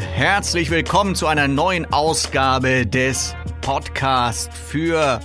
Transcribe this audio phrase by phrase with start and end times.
[0.00, 5.20] Herzlich willkommen zu einer neuen Ausgabe des Podcasts für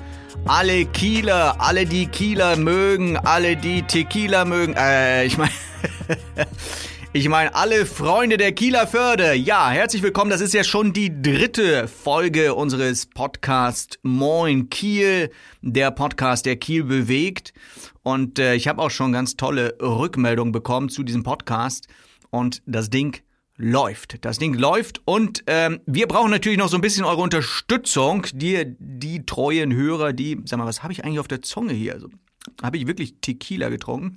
[0.45, 4.73] alle Kieler, alle die Kieler mögen, alle die Tequila mögen.
[4.73, 5.51] Äh, ich meine,
[7.13, 9.35] ich meine alle Freunde der Kieler Förde.
[9.35, 10.31] Ja, herzlich willkommen.
[10.31, 16.83] Das ist ja schon die dritte Folge unseres Podcasts Moin Kiel, der Podcast, der Kiel
[16.83, 17.53] bewegt.
[18.03, 21.87] Und äh, ich habe auch schon ganz tolle Rückmeldungen bekommen zu diesem Podcast.
[22.31, 23.21] Und das Ding
[23.57, 24.23] läuft.
[24.23, 28.25] Das Ding läuft und ähm, wir brauchen natürlich noch so ein bisschen eure Unterstützung.
[28.33, 31.93] Die, die treuen Hörer, die, sag mal, was habe ich eigentlich auf der Zunge hier?
[31.93, 32.09] Also,
[32.61, 34.15] habe ich wirklich Tequila getrunken?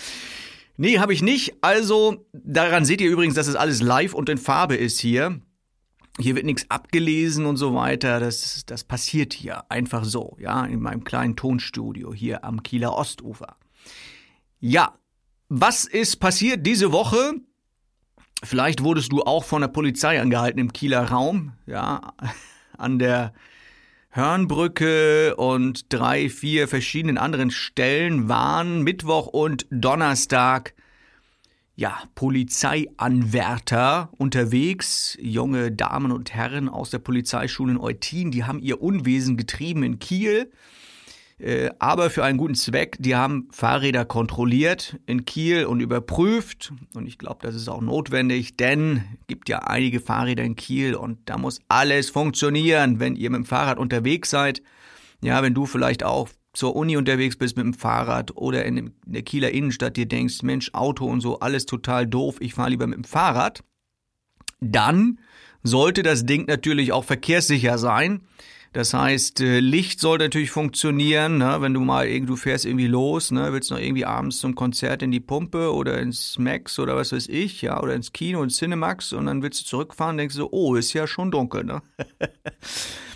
[0.76, 1.56] nee, habe ich nicht.
[1.62, 5.40] Also, daran seht ihr übrigens, dass es alles live und in Farbe ist hier.
[6.20, 8.20] Hier wird nichts abgelesen und so weiter.
[8.20, 13.56] Das, das passiert hier einfach so, ja, in meinem kleinen Tonstudio hier am Kieler Ostufer.
[14.60, 14.98] Ja,
[15.48, 17.34] was ist passiert diese Woche?
[18.44, 22.12] Vielleicht wurdest du auch von der Polizei angehalten im Kieler Raum, ja,
[22.78, 23.32] an der
[24.10, 30.74] Hörnbrücke und drei, vier verschiedenen anderen Stellen waren Mittwoch und Donnerstag
[31.76, 38.82] ja, Polizeianwärter unterwegs, junge Damen und Herren aus der Polizeischule in Eutin, die haben ihr
[38.82, 40.50] Unwesen getrieben in Kiel
[41.38, 42.96] äh, aber für einen guten Zweck.
[42.98, 46.72] Die haben Fahrräder kontrolliert in Kiel und überprüft.
[46.94, 51.18] Und ich glaube, das ist auch notwendig, denn gibt ja einige Fahrräder in Kiel und
[51.26, 54.62] da muss alles funktionieren, wenn ihr mit dem Fahrrad unterwegs seid.
[55.22, 59.22] Ja, wenn du vielleicht auch zur Uni unterwegs bist mit dem Fahrrad oder in der
[59.22, 62.96] Kieler Innenstadt dir denkst, Mensch, Auto und so, alles total doof, ich fahre lieber mit
[62.96, 63.62] dem Fahrrad,
[64.60, 65.20] dann
[65.62, 68.22] sollte das Ding natürlich auch verkehrssicher sein.
[68.72, 71.56] Das heißt, äh, Licht soll natürlich funktionieren, ne?
[71.60, 73.52] wenn du mal irgendwie, du fährst irgendwie los, ne?
[73.52, 77.28] willst noch irgendwie abends zum Konzert in die Pumpe oder ins Max oder was weiß
[77.28, 80.48] ich, ja, oder ins Kino, ins Cinemax und dann willst du zurückfahren, denkst du, so,
[80.50, 81.82] oh, ist ja schon dunkel, ne?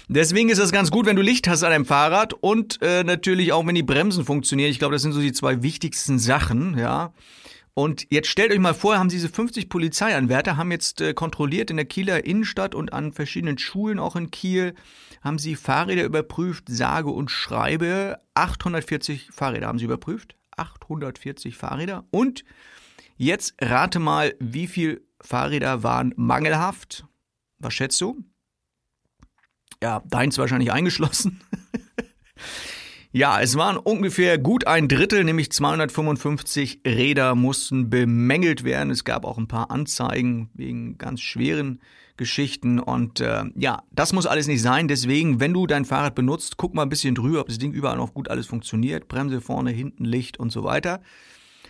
[0.09, 3.53] Deswegen ist das ganz gut, wenn du Licht hast an deinem Fahrrad und äh, natürlich
[3.53, 4.71] auch, wenn die Bremsen funktionieren.
[4.71, 7.13] Ich glaube, das sind so die zwei wichtigsten Sachen, ja.
[7.75, 11.77] Und jetzt stellt euch mal vor, haben diese 50 Polizeianwärter, haben jetzt äh, kontrolliert in
[11.77, 14.75] der Kieler Innenstadt und an verschiedenen Schulen auch in Kiel,
[15.23, 22.05] haben sie Fahrräder überprüft, sage und schreibe, 840 Fahrräder haben sie überprüft, 840 Fahrräder.
[22.11, 22.45] Und
[23.17, 27.07] jetzt rate mal, wie viel Fahrräder waren mangelhaft?
[27.59, 28.23] Was schätzt du?
[29.83, 31.41] Ja, deins wahrscheinlich eingeschlossen.
[33.15, 38.91] Ja, es waren ungefähr gut ein Drittel, nämlich 255 Räder mussten bemängelt werden.
[38.91, 41.81] Es gab auch ein paar Anzeigen wegen ganz schweren
[42.17, 44.89] Geschichten und äh, ja, das muss alles nicht sein.
[44.89, 47.99] Deswegen, wenn du dein Fahrrad benutzt, guck mal ein bisschen drüber, ob das Ding überall
[47.99, 49.09] noch gut alles funktioniert.
[49.09, 51.03] Bremse vorne, hinten, Licht und so weiter.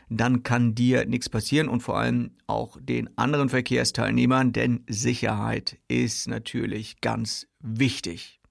[0.08, 6.28] Dann kann dir nichts passieren und vor allem auch den anderen Verkehrsteilnehmern, denn Sicherheit ist
[6.28, 8.41] natürlich ganz wichtig.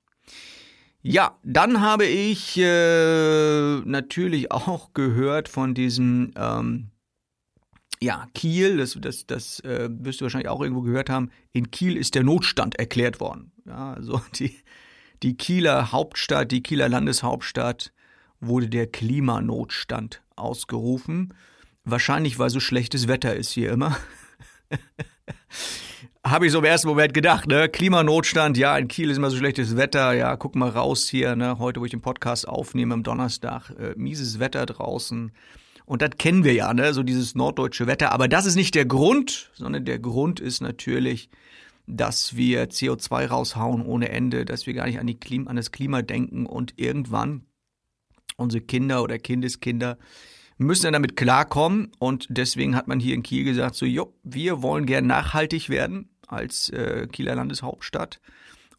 [1.03, 6.91] Ja, dann habe ich äh, natürlich auch gehört von diesem ähm,
[7.99, 11.97] ja, Kiel, das, das, das äh, wirst du wahrscheinlich auch irgendwo gehört haben, in Kiel
[11.97, 13.51] ist der Notstand erklärt worden.
[13.65, 14.55] Ja, also die,
[15.23, 17.93] die Kieler Hauptstadt, die Kieler Landeshauptstadt
[18.39, 21.33] wurde der Klimanotstand ausgerufen.
[21.83, 23.97] Wahrscheinlich, weil so schlechtes Wetter ist hier immer.
[26.25, 27.67] habe ich so im ersten Moment gedacht, ne?
[27.67, 31.57] Klimanotstand, ja, in Kiel ist immer so schlechtes Wetter, ja, guck mal raus hier, ne?
[31.57, 35.31] Heute, wo ich den Podcast aufnehme am Donnerstag, äh, mieses Wetter draußen.
[35.85, 36.93] Und das kennen wir ja, ne?
[36.93, 38.11] So dieses norddeutsche Wetter.
[38.11, 41.29] Aber das ist nicht der Grund, sondern der Grund ist natürlich,
[41.87, 45.71] dass wir CO2 raushauen ohne Ende, dass wir gar nicht an, die Klima, an das
[45.71, 47.45] Klima denken und irgendwann
[48.37, 49.97] unsere Kinder oder Kindeskinder
[50.57, 54.61] müssen dann damit klarkommen und deswegen hat man hier in Kiel gesagt, so, jo, wir
[54.61, 58.19] wollen gern nachhaltig werden als äh, Kieler Landeshauptstadt.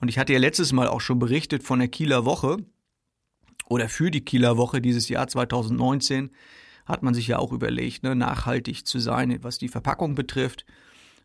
[0.01, 2.59] Und ich hatte ja letztes Mal auch schon berichtet von der Kieler Woche
[3.69, 6.31] oder für die Kieler Woche dieses Jahr 2019
[6.85, 10.67] hat man sich ja auch überlegt, ne, nachhaltig zu sein, was die Verpackung betrifft.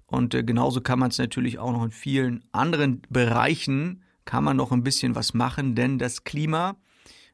[0.05, 4.57] Und äh, genauso kann man es natürlich auch noch in vielen anderen Bereichen, kann man
[4.57, 6.77] noch ein bisschen was machen, denn das Klima,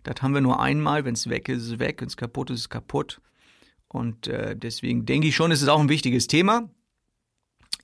[0.04, 2.50] das haben wir nur einmal, wenn es weg ist, ist es weg, wenn es kaputt
[2.50, 3.22] ist, ist es kaputt.
[3.88, 6.70] Und äh, deswegen denke ich schon, ist es auch ein wichtiges Thema.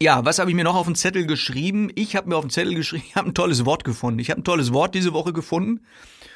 [0.01, 1.91] Ja, was habe ich mir noch auf den Zettel geschrieben?
[1.93, 4.19] Ich habe mir auf den Zettel geschrieben, ich habe ein tolles Wort gefunden.
[4.19, 5.85] Ich habe ein tolles Wort diese Woche gefunden.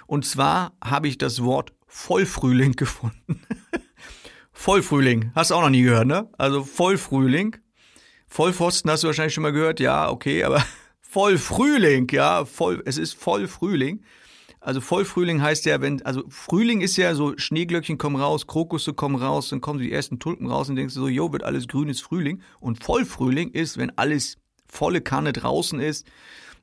[0.06, 3.42] Und zwar habe ich das Wort Vollfrühling gefunden.
[4.52, 6.30] Vollfrühling, hast du auch noch nie gehört, ne?
[6.38, 7.56] Also Vollfrühling.
[8.28, 10.62] Vollpfosten hast du wahrscheinlich schon mal gehört, ja, okay, aber
[11.02, 14.04] Vollfrühling, ja, voll, es ist Vollfrühling.
[14.64, 19.18] Also Vollfrühling heißt ja, wenn, also Frühling ist ja so, Schneeglöckchen kommen raus, Krokusse kommen
[19.18, 21.90] raus, dann kommen die ersten Tulpen raus und denkst du so, jo, wird alles grün,
[21.90, 22.42] ist Frühling.
[22.62, 26.08] Und Vollfrühling ist, wenn alles volle Kanne draußen ist.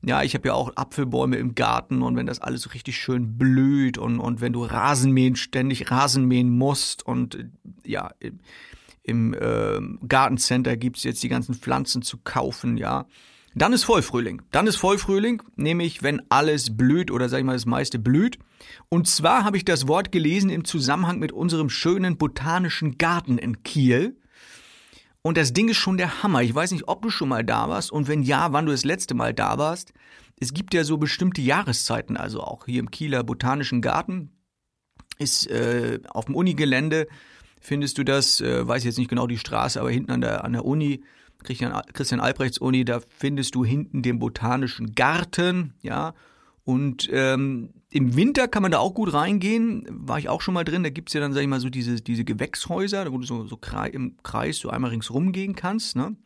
[0.03, 3.37] Ja, ich habe ja auch Apfelbäume im Garten und wenn das alles so richtig schön
[3.37, 7.51] blüht und, und wenn du Rasenmähen, ständig Rasenmähen musst und
[7.85, 8.41] ja, im,
[9.03, 13.07] im äh, Gartencenter gibt's jetzt die ganzen Pflanzen zu kaufen, ja.
[13.55, 14.43] Dann ist Vollfrühling.
[14.51, 18.39] Dann ist Vollfrühling, nämlich wenn alles blüht oder sag ich mal das meiste blüht.
[18.89, 23.63] Und zwar habe ich das Wort gelesen im Zusammenhang mit unserem schönen botanischen Garten in
[23.63, 24.17] Kiel.
[25.23, 26.43] Und das Ding ist schon der Hammer.
[26.43, 28.85] Ich weiß nicht, ob du schon mal da warst und wenn ja, wann du das
[28.85, 29.93] letzte Mal da warst.
[30.39, 34.31] Es gibt ja so bestimmte Jahreszeiten, also auch hier im Kieler Botanischen Garten
[35.19, 37.07] ist äh, auf dem Unigelände
[37.61, 40.55] findest du das, äh, weiß jetzt nicht genau die Straße, aber hinten an der, an
[40.55, 41.05] der Uni
[41.45, 46.15] Christian, Christian Albrechts Uni, da findest du hinten den botanischen Garten, ja.
[46.65, 50.65] Und ähm, im Winter kann man da auch gut reingehen, war ich auch schon mal
[50.65, 50.85] drin.
[50.85, 53.59] Da gibt's ja dann, sag ich mal, so diese, diese Gewächshäuser, wo du so, so
[53.91, 55.97] im Kreis so einmal ringsrum gehen kannst.
[55.97, 56.17] Ne?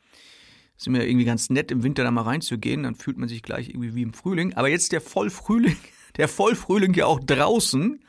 [0.76, 3.68] ist mir irgendwie ganz nett, im Winter da mal reinzugehen, dann fühlt man sich gleich
[3.68, 4.54] irgendwie wie im Frühling.
[4.54, 5.76] Aber jetzt der Vollfrühling,
[6.16, 8.00] der Vollfrühling ja auch draußen.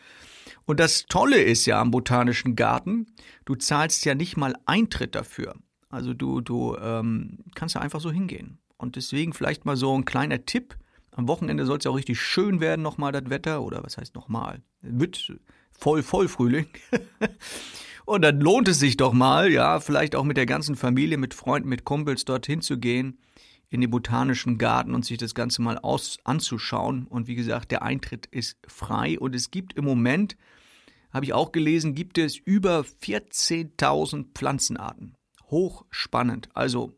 [0.66, 3.08] Und das Tolle ist ja am Botanischen Garten,
[3.46, 5.56] du zahlst ja nicht mal Eintritt dafür.
[5.96, 8.60] Also du, du ähm, kannst ja einfach so hingehen.
[8.78, 10.76] Und deswegen vielleicht mal so ein kleiner Tipp.
[11.12, 13.64] Am Wochenende soll es ja auch richtig schön werden, nochmal das Wetter.
[13.64, 14.62] Oder was heißt nochmal?
[14.82, 15.34] Wird
[15.72, 16.68] voll, voll Frühling.
[18.06, 21.34] Und dann lohnt es sich doch mal, ja, vielleicht auch mit der ganzen Familie, mit
[21.34, 23.18] Freunden, mit Kumpels dorthin zu gehen,
[23.70, 27.08] in den botanischen Garten und sich das Ganze mal aus, anzuschauen.
[27.08, 30.38] Und wie gesagt, der Eintritt ist frei und es gibt im Moment,
[31.12, 35.16] habe ich auch gelesen, gibt es über 14.000 Pflanzenarten
[35.50, 36.50] hochspannend.
[36.54, 36.94] Also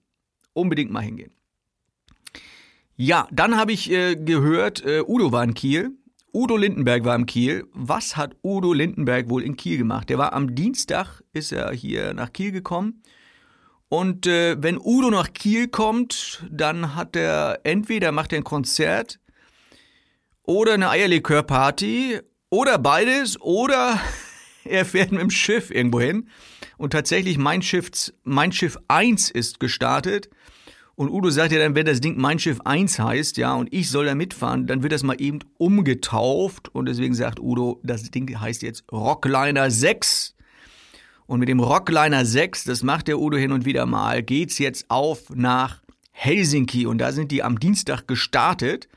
[0.54, 1.32] unbedingt mal hingehen.
[2.96, 5.92] Ja, dann habe ich äh, gehört, äh, Udo war in Kiel.
[6.34, 7.68] Udo Lindenberg war in Kiel.
[7.74, 10.10] Was hat Udo Lindenberg wohl in Kiel gemacht?
[10.10, 13.04] Der war am Dienstag, ist er hier nach Kiel gekommen.
[13.90, 19.20] Und äh, wenn Udo nach Kiel kommt, dann hat er entweder macht er ein Konzert
[20.44, 24.00] oder eine Eierlikörparty oder beides oder
[24.72, 26.30] er fährt mit dem Schiff irgendwo hin.
[26.78, 27.90] Und tatsächlich, mein Schiff,
[28.24, 30.30] mein Schiff 1 ist gestartet.
[30.96, 33.92] Und Udo sagt ja dann, wenn das Ding Mein Schiff 1 heißt, ja, und ich
[33.92, 36.74] soll da mitfahren, dann wird das mal eben umgetauft.
[36.74, 40.34] Und deswegen sagt Udo, das Ding heißt jetzt Rockliner 6.
[41.28, 44.90] Und mit dem Rockliner 6, das macht der Udo hin und wieder mal, geht's jetzt
[44.90, 46.88] auf nach Helsinki.
[46.88, 48.88] Und da sind die am Dienstag gestartet.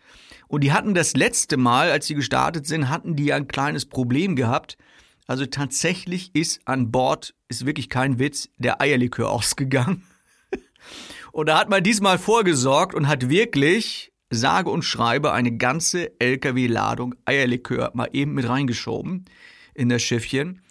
[0.49, 3.85] Und die hatten das letzte Mal, als sie gestartet sind, hatten die ja ein kleines
[3.85, 4.79] Problem gehabt.
[5.27, 10.03] Also tatsächlich ist an Bord, ist wirklich kein Witz, der Eierlikör ausgegangen.
[11.33, 17.15] Und da hat man diesmal vorgesorgt und hat wirklich, sage und schreibe, eine ganze LKW-Ladung
[17.25, 19.27] Eierlikör mal eben mit reingeschoben
[19.75, 20.63] in das Schiffchen.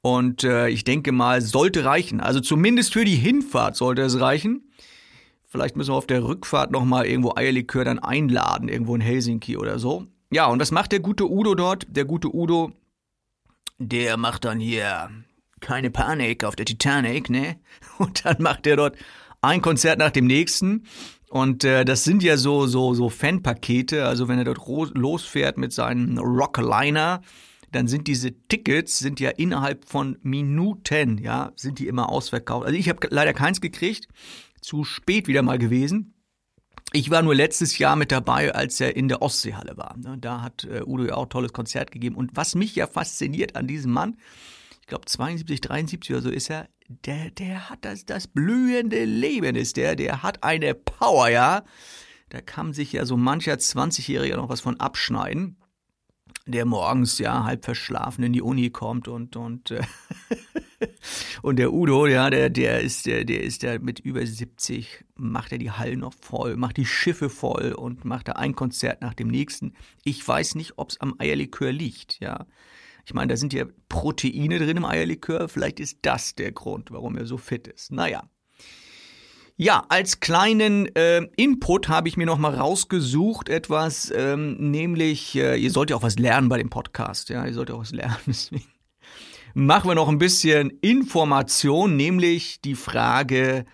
[0.00, 2.20] Und äh, ich denke mal, sollte reichen.
[2.20, 4.70] Also zumindest für die Hinfahrt sollte es reichen.
[5.48, 9.78] Vielleicht müssen wir auf der Rückfahrt nochmal irgendwo Eierlikör dann einladen, irgendwo in Helsinki oder
[9.78, 10.06] so.
[10.30, 11.86] Ja, und das macht der gute Udo dort.
[11.88, 12.72] Der gute Udo
[13.78, 15.10] der macht dann hier
[15.60, 17.58] keine Panik auf der Titanic, ne?
[17.98, 18.96] Und dann macht er dort
[19.40, 20.84] ein Konzert nach dem nächsten.
[21.28, 24.06] Und äh, das sind ja so so so Fanpakete.
[24.06, 27.20] Also wenn er dort losfährt mit seinem Rockliner,
[27.72, 32.66] dann sind diese Tickets sind ja innerhalb von Minuten, ja, sind die immer ausverkauft.
[32.66, 34.08] Also ich habe leider keins gekriegt,
[34.60, 36.14] zu spät wieder mal gewesen.
[36.92, 39.96] Ich war nur letztes Jahr mit dabei, als er in der Ostseehalle war.
[39.98, 42.16] Ne, da hat äh, Udo ja auch ein tolles Konzert gegeben.
[42.16, 44.16] Und was mich ja fasziniert an diesem Mann,
[44.80, 49.56] ich glaube 72, 73 oder so ist er, der, der hat das, das blühende Leben
[49.56, 51.64] ist der, der hat eine Power, ja.
[52.28, 55.56] Da kann sich ja so mancher 20-Jähriger noch was von abschneiden
[56.46, 59.82] der morgens ja halb verschlafen in die Uni kommt und und äh,
[61.42, 65.52] und der Udo, ja, der der ist der der ist ja mit über 70 macht
[65.52, 69.14] er die Hallen noch voll, macht die Schiffe voll und macht da ein Konzert nach
[69.14, 69.74] dem nächsten.
[70.04, 72.46] Ich weiß nicht, ob es am Eierlikör liegt, ja.
[73.04, 77.16] Ich meine, da sind ja Proteine drin im Eierlikör, vielleicht ist das der Grund, warum
[77.16, 77.92] er so fit ist.
[77.92, 78.28] Naja,
[79.56, 85.56] ja, als kleinen äh, Input habe ich mir noch mal rausgesucht etwas, ähm, nämlich äh,
[85.56, 88.16] ihr sollt ja auch was lernen bei dem Podcast, ja, ihr sollt auch was lernen.
[88.26, 88.66] Deswegen
[89.54, 93.64] machen wir noch ein bisschen Information, nämlich die Frage,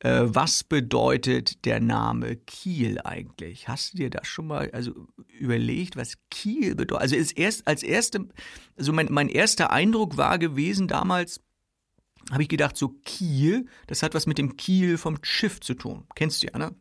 [0.00, 3.68] äh, was bedeutet der Name Kiel eigentlich?
[3.68, 4.92] Hast du dir das schon mal also
[5.38, 7.02] überlegt, was Kiel bedeutet?
[7.02, 8.26] Also ist erst als erste,
[8.76, 11.40] also mein, mein erster Eindruck war gewesen damals
[12.30, 16.04] habe ich gedacht, so Kiel, das hat was mit dem Kiel vom Schiff zu tun.
[16.14, 16.74] Kennst du ja, ne?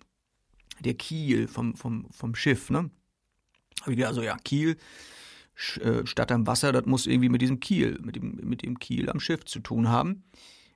[0.80, 2.89] Der Kiel vom, vom, vom Schiff, ne?
[3.82, 4.77] Habe ich gedacht, so ja, Kiel,
[5.82, 9.10] äh, Stadt am Wasser, das muss irgendwie mit diesem Kiel, mit dem, mit dem Kiel
[9.10, 10.24] am Schiff zu tun haben.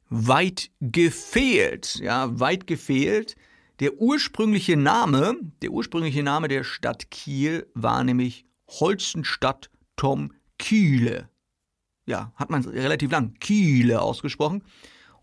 [0.10, 3.36] Weit gefehlt, ja, weit gefehlt.
[3.80, 11.31] Der ursprüngliche Name, der ursprüngliche Name der Stadt Kiel war nämlich Holzenstadt Tom Kiele.
[12.06, 14.64] Ja, hat man relativ lang Kiele ausgesprochen.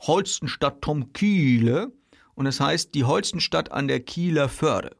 [0.00, 1.92] Holstenstadt Tom Kiele.
[2.34, 4.96] Und es das heißt die Holstenstadt an der Kieler Förde.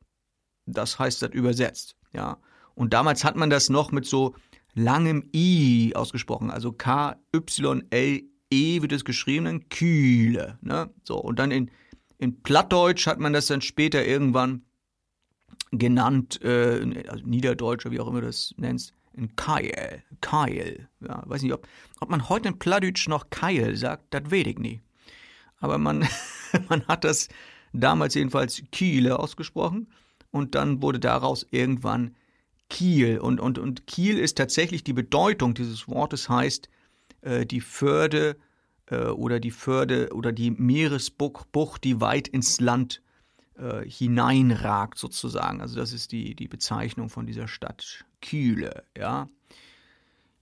[0.67, 2.39] Das heißt das übersetzt, ja.
[2.75, 4.35] Und damals hat man das noch mit so
[4.75, 6.51] langem I ausgesprochen.
[6.51, 8.23] Also K-Y-L-E
[8.83, 10.59] wird es geschrieben, dann Kühle.
[10.61, 10.91] Ne?
[11.03, 11.71] So, und dann in,
[12.19, 14.63] in Plattdeutsch hat man das dann später irgendwann
[15.71, 20.03] genannt, äh, also Niederdeutsch wie auch immer du das nennst, in Keil.
[20.21, 20.89] Keil.
[21.01, 21.67] Ja, weiß nicht, ob,
[22.01, 24.81] ob man heute in Plattdeutsch noch Keil sagt, das weiß ich nie.
[25.61, 26.07] Aber man,
[26.69, 27.29] man hat das
[27.73, 29.89] damals jedenfalls Kiele ausgesprochen
[30.31, 32.15] und dann wurde daraus irgendwann
[32.71, 33.19] Kiel.
[33.19, 36.69] Und, und, und Kiel ist tatsächlich die Bedeutung dieses Wortes heißt
[37.23, 38.37] äh, die Förde
[38.87, 43.03] äh, oder die Förde oder die Meeresbucht, die weit ins Land
[43.57, 45.61] äh, hineinragt sozusagen.
[45.61, 49.29] Also das ist die, die Bezeichnung von dieser Stadt Kiele, ja.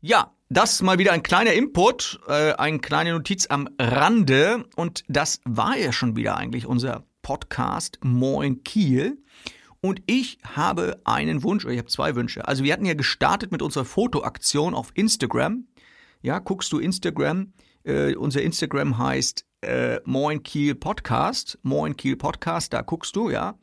[0.01, 5.41] Ja, das mal wieder ein kleiner Input, äh, eine kleine Notiz am Rande und das
[5.45, 9.19] war ja schon wieder eigentlich unser Podcast Moin Kiel.
[9.81, 12.47] Und ich habe einen Wunsch, oder ich habe zwei Wünsche.
[12.47, 15.67] Also wir hatten ja gestartet mit unserer Fotoaktion auf Instagram.
[16.23, 17.53] Ja, guckst du Instagram?
[17.85, 21.59] Äh, unser Instagram heißt äh, Moin Kiel Podcast.
[21.63, 23.59] Moin Kiel Podcast, da guckst du, ja.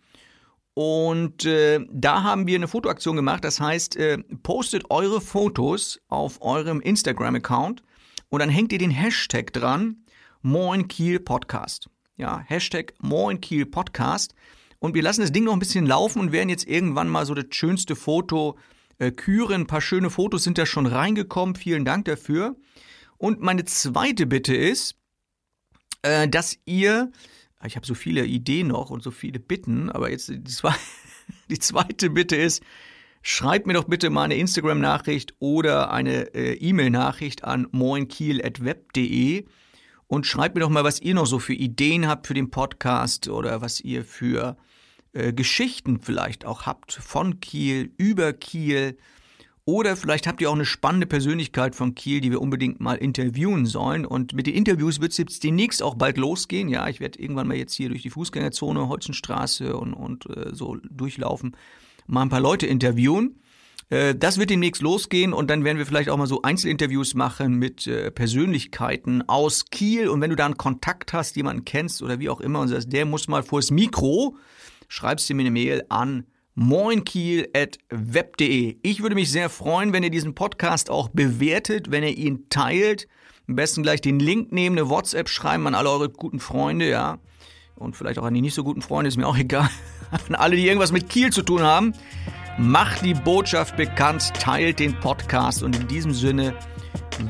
[0.75, 3.43] Und äh, da haben wir eine Fotoaktion gemacht.
[3.43, 7.83] Das heißt, äh, postet eure Fotos auf eurem Instagram-Account
[8.29, 10.03] und dann hängt ihr den Hashtag dran,
[10.41, 11.89] Moin Kiel Podcast.
[12.17, 14.33] Ja, Hashtag Moin Kiel Podcast.
[14.79, 17.33] Und wir lassen das Ding noch ein bisschen laufen und werden jetzt irgendwann mal so
[17.33, 18.57] das schönste Foto
[18.97, 19.61] äh, küren.
[19.61, 21.55] Ein paar schöne Fotos sind da schon reingekommen.
[21.55, 22.55] Vielen Dank dafür.
[23.17, 24.95] Und meine zweite Bitte ist,
[26.01, 27.11] äh, dass ihr,
[27.65, 30.73] ich habe so viele Ideen noch und so viele Bitten, aber jetzt die, zwei,
[31.49, 32.63] die zweite Bitte ist,
[33.21, 39.45] schreibt mir doch bitte mal eine Instagram-Nachricht oder eine äh, E-Mail-Nachricht an moinkiel.web.de
[40.07, 43.29] und schreibt mir doch mal, was ihr noch so für Ideen habt für den Podcast
[43.29, 44.57] oder was ihr für
[45.13, 48.97] äh, Geschichten vielleicht auch habt von Kiel, über Kiel.
[49.65, 53.65] Oder vielleicht habt ihr auch eine spannende Persönlichkeit von Kiel, die wir unbedingt mal interviewen
[53.65, 54.05] sollen.
[54.05, 56.67] Und mit den Interviews wird es jetzt demnächst auch bald losgehen.
[56.67, 60.77] Ja, ich werde irgendwann mal jetzt hier durch die Fußgängerzone, Holzenstraße und, und äh, so
[60.89, 61.55] durchlaufen,
[62.07, 63.39] mal ein paar Leute interviewen.
[63.89, 67.55] Äh, das wird demnächst losgehen und dann werden wir vielleicht auch mal so Einzelinterviews machen
[67.55, 70.09] mit äh, Persönlichkeiten aus Kiel.
[70.09, 72.91] Und wenn du da einen Kontakt hast, jemanden kennst oder wie auch immer und sagst,
[72.91, 74.35] der muss mal vors Mikro,
[74.89, 76.25] schreibst du mir eine Mail an
[76.55, 78.77] moinkiel.web.de.
[78.81, 83.07] Ich würde mich sehr freuen, wenn ihr diesen Podcast auch bewertet, wenn ihr ihn teilt.
[83.47, 87.19] Am besten gleich den Link nehmen, eine WhatsApp schreiben an alle eure guten Freunde, ja.
[87.75, 89.69] Und vielleicht auch an die nicht so guten Freunde, ist mir auch egal.
[90.11, 91.93] An alle, die irgendwas mit Kiel zu tun haben.
[92.59, 96.53] Macht die Botschaft bekannt, teilt den Podcast und in diesem Sinne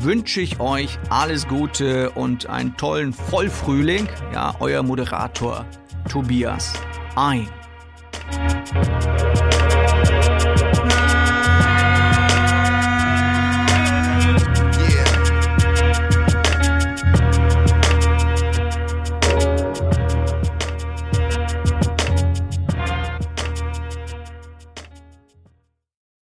[0.01, 4.09] wünsche ich euch alles Gute und einen tollen Vollfrühling.
[4.33, 5.65] Ja, euer Moderator
[6.09, 6.73] Tobias
[7.15, 7.47] ein.
[8.65, 9.32] Thank you.